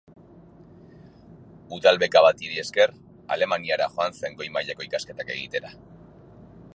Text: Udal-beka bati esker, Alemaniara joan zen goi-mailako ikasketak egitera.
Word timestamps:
Udal-beka 1.77 2.23
bati 2.29 2.49
esker, 2.63 2.95
Alemaniara 3.37 3.89
joan 3.99 4.19
zen 4.23 4.39
goi-mailako 4.41 4.89
ikasketak 4.89 5.33
egitera. 5.37 5.75